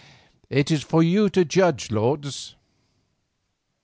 It 0.49 0.71
is 0.71 0.81
for 0.81 1.03
you 1.03 1.29
to 1.29 1.45
judge, 1.45 1.91
lords." 1.91 2.55